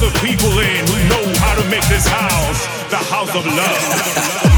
[0.00, 4.49] the people in who know how to make this house the house of love.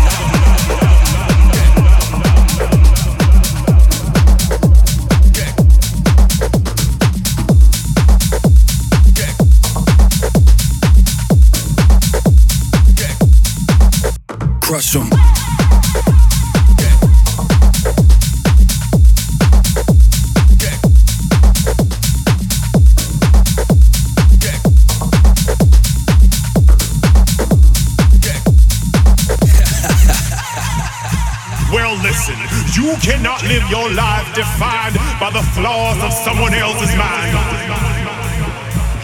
[33.03, 37.35] cannot live your life defined by the flaws of someone else's mind.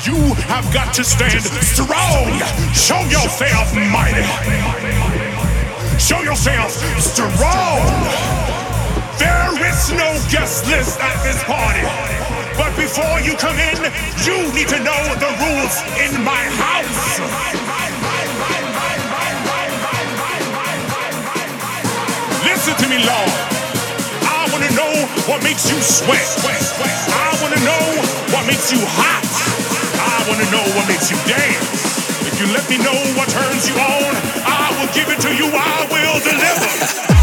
[0.06, 0.14] You
[0.46, 2.30] have got to stand strong.
[2.70, 4.22] Show yourself mighty.
[5.98, 6.70] Show yourself
[7.02, 7.82] strong.
[9.18, 11.82] There is no guest list at this party.
[12.54, 13.82] But before you come in,
[14.22, 17.18] you need to know the rules in my house.
[22.46, 23.47] Listen to me, Lord
[25.28, 26.24] what makes you sweat.
[27.12, 28.02] I wanna know
[28.32, 29.22] what makes you hot.
[30.00, 32.24] I wanna know what makes you dance.
[32.26, 34.16] If you let me know what turns you on,
[34.48, 35.52] I will give it to you.
[35.52, 37.17] I will deliver.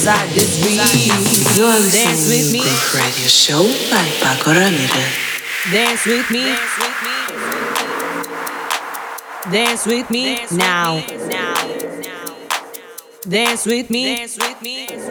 [0.00, 0.80] Inside this dream.
[1.58, 4.08] You are listening to Groove Radio Show by
[4.46, 5.12] Ramirez.
[5.70, 6.56] Dance with me.
[9.52, 11.04] Dance with me now.
[13.28, 14.22] Dance with me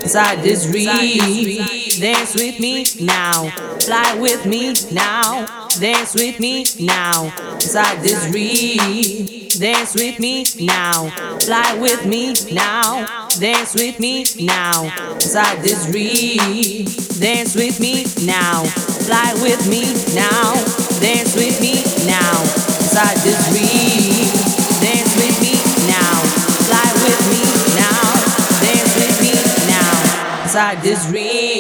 [0.02, 1.62] inside this dream.
[2.00, 3.50] Dance with me now.
[3.82, 5.46] Fly with me now.
[5.80, 9.39] Dance with me now inside this dream.
[9.58, 11.10] Dance with me now.
[11.40, 13.28] Fly with me now.
[13.40, 14.84] Dance with me now.
[15.16, 16.86] Inside this dream.
[17.20, 18.64] Dance with me now.
[19.08, 19.82] Fly with me
[20.14, 20.54] now.
[21.02, 22.42] Dance with me now.
[22.78, 24.30] Inside this dream.
[24.80, 25.58] Dance with me
[25.90, 26.22] now.
[26.70, 27.42] Fly with me
[27.76, 28.06] now.
[28.62, 29.34] Dance with me
[29.68, 30.44] now.
[30.44, 31.59] Inside this dream.